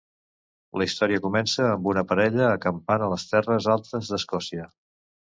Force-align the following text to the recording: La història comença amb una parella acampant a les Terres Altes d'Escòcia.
La 0.81 0.85
història 0.85 1.19
comença 1.25 1.67
amb 1.73 1.89
una 1.91 2.03
parella 2.11 2.47
acampant 2.53 3.05
a 3.09 3.11
les 3.13 3.27
Terres 3.35 3.69
Altes 3.75 4.11
d'Escòcia. 4.15 4.67